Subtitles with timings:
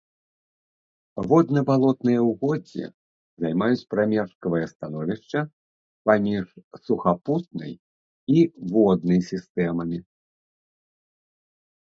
[1.31, 2.85] Водна-балотныя ўгоддзі
[3.43, 5.39] займаюць прамежкавае становішча
[6.11, 6.47] паміж
[6.87, 7.73] сухапутнай
[8.37, 9.97] і воднай сістэмамі.